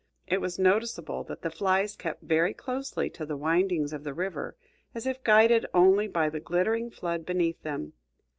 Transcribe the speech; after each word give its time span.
It 0.25 0.41
was 0.41 0.57
noticeable 0.57 1.23
that 1.25 1.43
the 1.43 1.51
flies 1.51 1.95
kept 1.95 2.23
very 2.23 2.55
closely 2.55 3.07
to 3.11 3.23
the 3.23 3.37
windings 3.37 3.93
of 3.93 4.03
the 4.03 4.15
river, 4.15 4.55
as 4.95 5.05
if 5.05 5.23
guided 5.23 5.67
only 5.75 6.07
by 6.07 6.27
the 6.27 6.39
glittering 6.39 6.89
flood 6.89 7.23
beneath 7.23 7.61
them. 7.61 7.93